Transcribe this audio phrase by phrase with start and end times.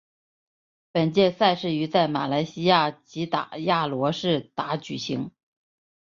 [0.91, 5.29] 本届赛事于在马来西亚吉打亚罗士打举行。